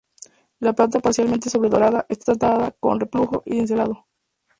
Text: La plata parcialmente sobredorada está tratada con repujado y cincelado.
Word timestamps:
La 0.59 0.73
plata 0.73 0.99
parcialmente 0.99 1.51
sobredorada 1.51 2.07
está 2.09 2.33
tratada 2.33 2.71
con 2.79 2.99
repujado 2.99 3.43
y 3.45 3.51
cincelado. 3.51 4.07